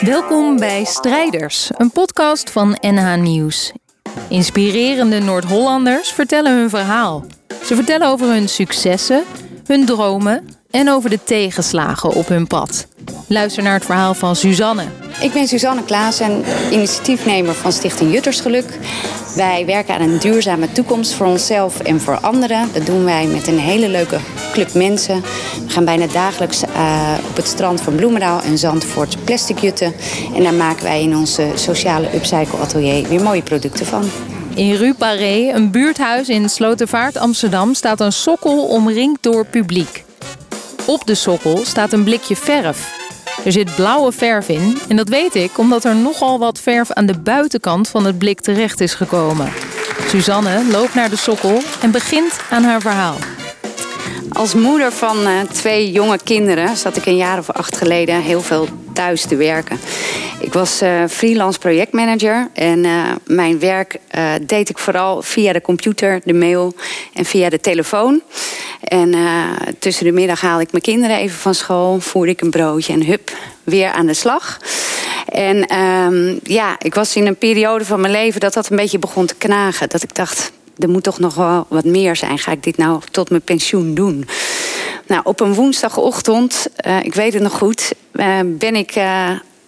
[0.00, 3.72] Welkom bij Strijders, een podcast van NH Nieuws.
[4.28, 7.24] Inspirerende Noord-Hollanders vertellen hun verhaal.
[7.64, 9.24] Ze vertellen over hun successen,
[9.66, 12.86] hun dromen en over de tegenslagen op hun pad.
[13.28, 14.84] Luister naar het verhaal van Suzanne.
[15.20, 18.78] Ik ben Suzanne Klaassen, initiatiefnemer van Stichting Juttersgeluk.
[19.36, 22.68] Wij werken aan een duurzame toekomst voor onszelf en voor anderen.
[22.72, 24.18] Dat doen wij met een hele leuke
[24.52, 25.20] club mensen.
[25.66, 29.92] We gaan bijna dagelijks uh, op het strand van Bloemendaal en Zandvoort plastic jutten.
[30.34, 34.10] En daar maken wij in onze sociale upcycle atelier weer mooie producten van.
[34.54, 40.04] In Rue Paré, een buurthuis in Slotervaart, Amsterdam, staat een sokkel omringd door publiek.
[40.86, 43.00] Op de sokkel staat een blikje verf.
[43.44, 47.06] Er zit blauwe verf in en dat weet ik omdat er nogal wat verf aan
[47.06, 49.52] de buitenkant van het blik terecht is gekomen.
[50.06, 53.16] Suzanne loopt naar de sokkel en begint aan haar verhaal.
[54.32, 58.40] Als moeder van uh, twee jonge kinderen zat ik een jaar of acht geleden heel
[58.40, 59.78] veel thuis te werken.
[60.40, 63.98] Ik was uh, freelance projectmanager en uh, mijn werk
[64.46, 66.74] deed ik vooral via de computer, de mail
[67.14, 68.22] en via de telefoon.
[68.82, 69.14] En
[69.78, 73.06] tussen de middag haalde ik mijn kinderen even van school, voerde ik een broodje en
[73.06, 74.58] hup, weer aan de slag.
[75.28, 78.98] En um, ja, ik was in een periode van mijn leven dat dat een beetje
[78.98, 79.88] begon te knagen.
[79.88, 82.38] Dat ik dacht, er moet toch nog wel wat meer zijn.
[82.38, 84.28] Ga ik dit nou tot mijn pensioen doen?
[85.06, 88.94] Nou, op een woensdagochtend, uh, ik weet het nog goed, uh, ben ik.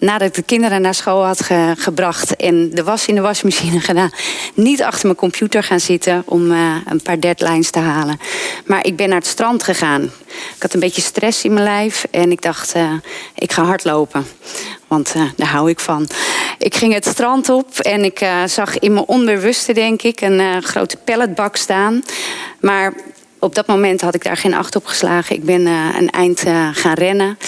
[0.05, 3.81] Nadat ik de kinderen naar school had ge gebracht en de was in de wasmachine
[3.91, 4.11] gedaan,
[4.55, 8.21] niet achter mijn computer gaan zitten om uh, een paar deadlines te halen.
[8.67, 10.03] Maar ik ben naar het strand gegaan.
[10.57, 12.93] Ik had een beetje stress in mijn lijf en ik dacht, uh,
[13.35, 14.27] ik ga hardlopen.
[14.89, 16.09] Want uh, daar hou ik van.
[16.59, 20.97] Ik ging het strand op en ik zag in mijn onbewuste, denk ik, een grote
[20.97, 22.03] palletbak staan.
[22.61, 22.93] Maar
[23.45, 25.37] op dat moment had ik daar geen acht op geslagen.
[25.37, 27.39] Ik ben uh, een eind uh, gaan rennen.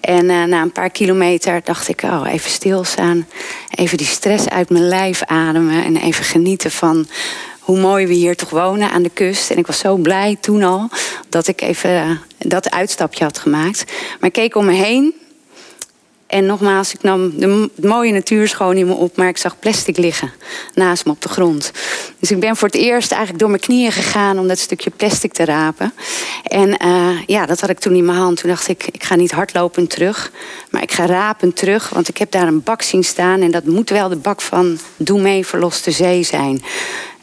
[0.00, 3.26] En uh, na een paar kilometer dacht ik, oh, even stilstaan.
[3.74, 5.84] Even die stress uit mijn lijf ademen.
[5.84, 7.06] En even genieten van
[7.60, 9.50] hoe mooi we hier toch wonen aan de kust.
[9.50, 10.88] En ik was zo blij toen al
[11.28, 13.84] dat ik even dat uitstapje had gemaakt.
[14.20, 15.14] Maar ik keek om me heen
[16.26, 19.96] en nogmaals, ik nam de mooie natuur schoon in me op, maar ik zag plastic
[19.96, 20.32] liggen
[20.74, 21.72] naast me op de grond.
[22.18, 25.32] Dus ik ben voor het eerst eigenlijk door mijn knieën gegaan om dat stukje plastic
[25.32, 25.92] te rapen.
[26.42, 28.40] En uh, ja, dat had ik toen in mijn hand.
[28.40, 30.32] Toen dacht ik, ik ga niet hardlopend terug,
[30.70, 33.64] maar ik ga rapend terug, want ik heb daar een bak zien staan en dat
[33.64, 36.62] moet wel de bak van Doe mee, verlos de zee zijn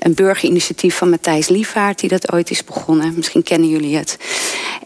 [0.04, 3.14] een burgerinitiatief van Matthijs Liefvaart, die dat ooit is begonnen.
[3.16, 4.18] Misschien kennen jullie het.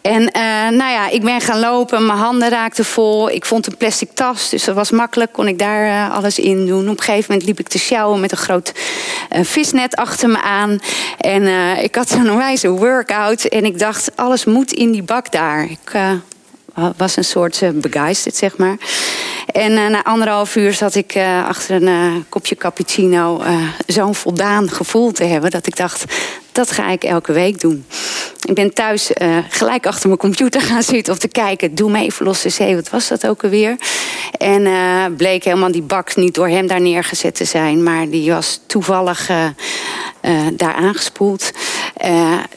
[0.07, 3.29] En uh, nou ja, ik ben gaan lopen, mijn handen raakten vol.
[3.29, 6.65] Ik vond een plastic tas, dus dat was makkelijk, kon ik daar uh, alles in
[6.65, 6.89] doen.
[6.89, 8.71] Op een gegeven moment liep ik te sjouwen met een groot
[9.35, 10.79] uh, visnet achter me aan.
[11.17, 11.47] En
[11.83, 15.63] ik had zo'n wijze workout en ik dacht, alles moet in die bak daar.
[15.63, 15.91] Ik
[16.97, 18.77] was een soort begeisterd, zeg maar.
[19.51, 23.41] En na anderhalf uur zat ik achter een kopje cappuccino
[23.87, 26.03] zo'n voldaan gevoel te hebben dat ik dacht,
[26.51, 27.85] dat ga ik elke week doen.
[28.47, 29.11] Ik ben thuis
[29.49, 32.89] gelijk achter mijn computer gaan zitten of te kijken, doe me even los zee, wat
[32.89, 33.75] was dat ook alweer?
[34.37, 38.59] En bleek helemaal die bak niet door hem daar neergezet te zijn, maar die was
[38.67, 39.29] toevallig
[40.53, 41.51] daar aangespoeld.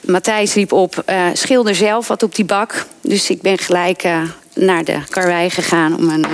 [0.00, 2.86] Matthijs riep op, schilder zelf wat op die bak.
[3.00, 4.02] Dus ik ben gelijk
[4.54, 6.26] naar de karwei gegaan om een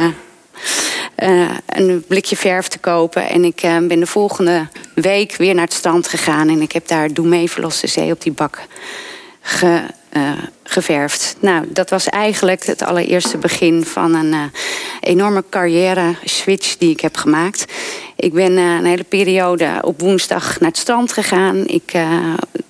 [1.66, 3.28] een blikje verf te kopen.
[3.28, 6.48] En ik ben de volgende week weer naar het strand gegaan.
[6.48, 8.60] En ik heb daar Doe mee verloste zee op die bak
[9.46, 11.36] ge, uh, geverfd.
[11.40, 14.34] Nou, dat was eigenlijk het allereerste begin van een
[15.00, 17.72] enorme carrière switch die ik heb gemaakt.
[18.16, 21.66] Ik ben een hele periode op woensdag naar het strand gegaan.
[21.66, 21.92] Ik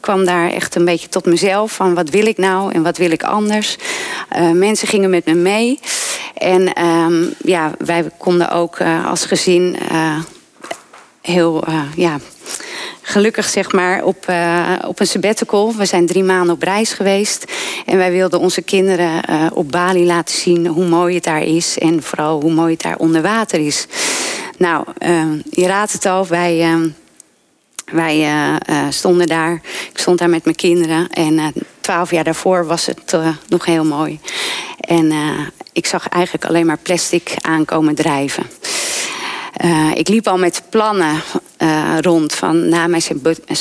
[0.01, 3.11] kwam daar echt een beetje tot mezelf van wat wil ik nou en wat wil
[3.11, 3.77] ik anders.
[4.53, 5.79] mensen gingen met me mee.
[6.35, 9.77] En um, ja, wij konden ook als gezin
[11.27, 12.19] heel uh, ja,
[13.03, 14.33] gelukkig zeg maar op,
[14.87, 15.75] op een sabbatical.
[15.75, 17.45] We zijn drie maanden op reis geweest.
[17.87, 21.79] En wij wilden onze kinderen op Bali laten zien hoe mooi het daar is.
[21.79, 23.87] En vooral hoe mooi het daar onder water is.
[24.59, 26.61] Nou, ehm, je raadt het al, wij...
[26.61, 26.89] Ehm,
[27.93, 29.61] wij uh, uh, stonden daar.
[29.93, 31.09] Ik stond daar met mijn kinderen.
[31.09, 31.47] En uh,
[31.81, 33.17] twaalf jaar daarvoor was het
[33.49, 34.21] nog heel mooi.
[34.81, 35.13] En
[35.73, 38.47] ik zag eigenlijk alleen maar plastic aankomen drijven.
[39.65, 41.23] Uh, ik liep al met plannen
[41.59, 43.03] uh, rond van na mijn,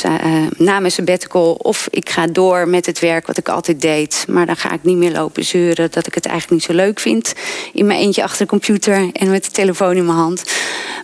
[0.05, 4.25] uh, na sabbatical of ik ga door met het werk wat ik altijd deed.
[4.27, 6.99] Maar dan ga ik niet meer lopen zeuren dat ik het eigenlijk niet zo leuk
[6.99, 7.33] vind.
[7.73, 10.43] In mijn eentje achter de computer en met de telefoon in mijn hand.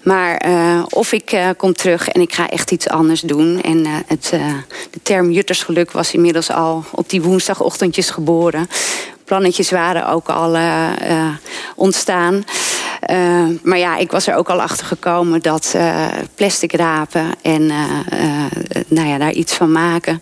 [0.04, 0.42] Maar
[0.90, 3.62] of ik kom terug en ik ga echt iets anders doen.
[3.62, 4.30] En het,
[4.92, 8.68] de term juttersgeluk was inmiddels al op die woensdagochtendjes geboren
[9.26, 10.58] plannetjes waren ook al
[11.76, 12.44] ontstaan.
[13.64, 15.76] Maar ja, ik was er ook al achter gekomen dat
[16.36, 17.66] plastic rapen en
[18.88, 20.22] nou ja, daar iets van maken,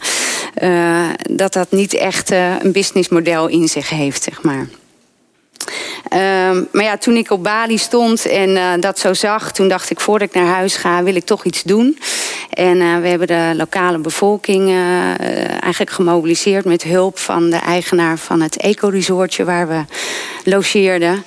[1.31, 4.67] dat dat niet echt een businessmodel in zich heeft, zeg maar.
[6.09, 9.99] Ehm, maar ja, toen ik op Bali stond en dat zo zag, toen dacht ik
[9.99, 11.97] voordat ik naar huis ga, wil ik toch iets doen.
[12.49, 18.17] En uh, we hebben de lokale bevolking uh, eigenlijk gemobiliseerd met hulp van de eigenaar
[18.17, 19.81] van het eco-resortje waar we
[20.43, 21.23] logeerden.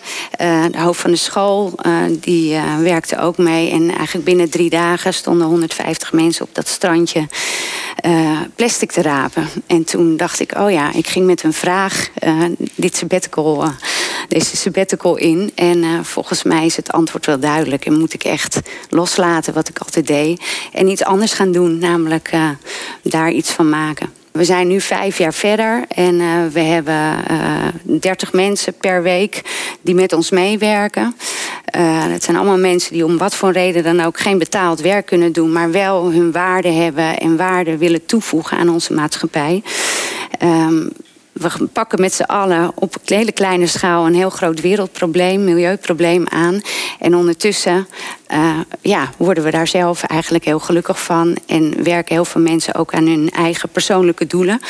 [0.70, 1.72] de hoofd van de school,
[2.10, 3.70] die werkte ook mee.
[3.70, 7.26] En eigenlijk binnen drie dagen stonden 150 mensen op dat strandje
[8.54, 9.48] plastic te rapen.
[9.66, 12.08] En toen dacht ik, oh ja, ik ging met een vraag
[12.74, 13.64] dit sabbatical
[14.28, 15.50] deze sabbatical in.
[15.54, 17.86] En uh, volgens mij is het antwoord wel duidelijk.
[17.86, 20.42] En moet ik echt loslaten wat ik altijd deed.
[20.72, 22.48] En iets anders gaan doen, namelijk uh,
[23.02, 24.12] daar iets van maken.
[24.32, 27.16] We zijn nu vijf jaar verder en uh, we hebben
[27.82, 29.42] 30 mensen per week
[29.80, 31.16] die met ons meewerken.
[32.08, 35.32] Het zijn allemaal mensen die om wat voor reden dan ook geen betaald werk kunnen
[35.32, 39.62] doen, maar wel hun waarde hebben en waarde willen toevoegen aan onze maatschappij.
[40.42, 40.92] Um,
[41.32, 46.28] we pakken met z'n allen op een hele kleine schaal een heel groot wereldprobleem, milieuprobleem
[46.28, 46.60] aan.
[46.98, 47.88] En ondertussen
[48.32, 51.36] uh, ja, worden we daar zelf eigenlijk heel gelukkig van.
[51.46, 54.60] En werken heel veel mensen ook aan hun eigen persoonlijke doelen.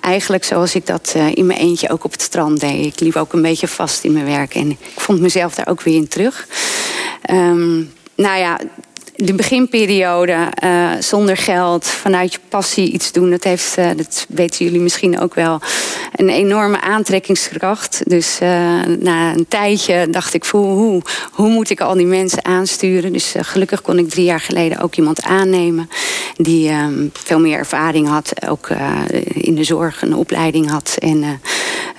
[0.00, 2.86] Eigenlijk zoals ik dat uh, in mijn eentje ook op het strand deed.
[2.86, 5.82] Ik liep ook een beetje vast in mijn werk en ik vond mezelf daar ook
[5.82, 6.46] weer in terug.
[7.30, 8.58] Um, nou ja,
[9.16, 14.80] de beginperiode uh, zonder geld, vanuit je passie iets doen, dat heeft, dat weten jullie
[14.80, 15.60] misschien ook wel,
[16.18, 18.00] een enorme aantrekkingskracht.
[18.04, 18.48] Dus uh,
[18.98, 23.12] na een tijdje dacht ik, hoe, hoe moet ik al die mensen aansturen?
[23.12, 25.88] Dus gelukkig kon ik drie jaar geleden ook iemand aannemen
[26.36, 28.68] die um, veel meer ervaring had, ook
[29.32, 31.40] in de zorg een opleiding had en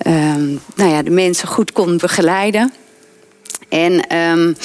[0.07, 2.73] um, nou ja, de mensen goed kon begeleiden.
[3.69, 4.55] En um,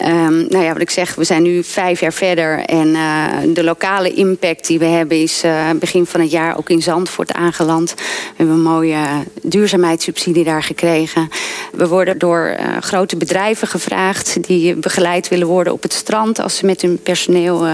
[0.00, 2.58] Um, nou ja, wat ik zeg, we zijn nu vijf jaar verder.
[2.58, 6.70] En uh, de lokale impact die we hebben is uh, begin van het jaar ook
[6.70, 7.94] in Zandvoort aangeland.
[7.96, 8.02] We
[8.36, 8.98] hebben een mooie
[9.42, 11.28] duurzaamheidssubsidie daar gekregen.
[11.72, 16.56] We worden door uh, grote bedrijven gevraagd die begeleid willen worden op het strand als
[16.56, 17.66] ze met hun personeel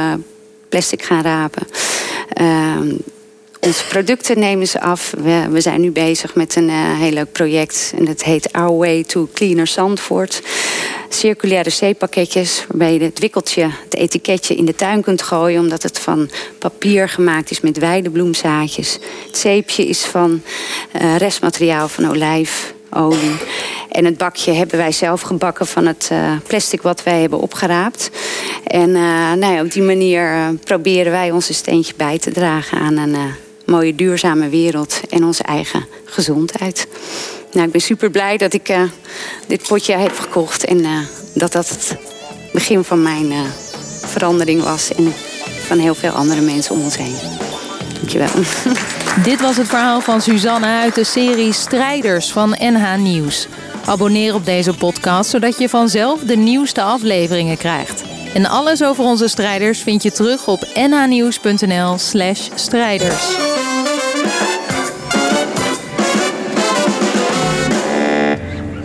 [0.69, 1.67] plastic gaan rapen.
[3.69, 5.15] Onze producten nemen ze af.
[5.51, 7.93] We, zijn nu bezig met een uh, heel leuk project.
[7.97, 10.43] En dat heet Our Way to Cleaner Zandvoort.
[11.09, 15.61] Circulaire zeepakketjes waarbij je het wikkeltje, het etiketje in de tuin kunt gooien.
[15.61, 18.99] Omdat het van papier gemaakt is met weidebloemzaadjes.
[19.27, 20.43] Het zeepje is van
[21.01, 23.37] uh, restmateriaal van olijfolie.
[23.91, 28.11] En het bakje hebben wij zelf gebakken van het uh, plastic wat wij hebben opgeraapt.
[28.65, 28.93] En
[29.39, 33.17] nou ja, op die manier proberen wij onze steentje bij te dragen aan een
[33.69, 36.87] mooie duurzame wereld en onze eigen gezondheid.
[37.53, 38.83] Nou, ik ben super blij dat ik uh,
[39.47, 40.99] dit potje heb gekocht en uh,
[41.35, 41.97] dat dat het
[42.53, 43.41] begin van mijn uh,
[44.05, 45.13] verandering was en
[45.67, 47.15] van heel veel andere mensen om ons heen.
[47.95, 48.29] Dankjewel.
[49.23, 53.49] Dit was het verhaal van Suzanne uit de serie Strijders van NH Nieuws.
[53.85, 58.03] Abonneer op deze podcast zodat je vanzelf de nieuwste afleveringen krijgt.
[58.35, 63.58] En alles over onze strijders vind je terug op nhnieuws.nl/strijders.